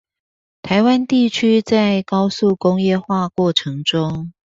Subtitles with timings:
[0.63, 4.31] 台灣地區在高速工業化過裎中